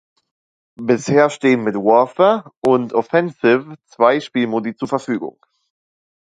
[0.81, 5.37] Bisher stehen mit „Warfare“ und „Offensive“ zwei Spielmodi zur Verfügung.